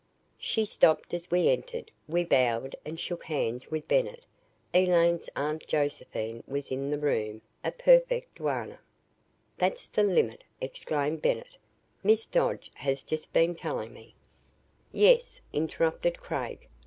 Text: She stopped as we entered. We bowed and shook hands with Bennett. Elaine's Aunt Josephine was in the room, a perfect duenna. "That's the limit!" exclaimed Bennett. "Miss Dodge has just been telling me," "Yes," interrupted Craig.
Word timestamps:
She 0.39 0.65
stopped 0.65 1.13
as 1.13 1.29
we 1.29 1.47
entered. 1.49 1.91
We 2.07 2.23
bowed 2.23 2.75
and 2.83 2.99
shook 2.99 3.25
hands 3.25 3.69
with 3.69 3.87
Bennett. 3.87 4.23
Elaine's 4.73 5.29
Aunt 5.35 5.67
Josephine 5.67 6.41
was 6.47 6.71
in 6.71 6.89
the 6.89 6.97
room, 6.97 7.43
a 7.63 7.71
perfect 7.71 8.33
duenna. 8.39 8.79
"That's 9.59 9.87
the 9.87 10.01
limit!" 10.01 10.43
exclaimed 10.59 11.21
Bennett. 11.21 11.55
"Miss 12.03 12.25
Dodge 12.25 12.71
has 12.73 13.03
just 13.03 13.31
been 13.31 13.53
telling 13.53 13.93
me," 13.93 14.15
"Yes," 14.91 15.39
interrupted 15.53 16.19
Craig. 16.19 16.67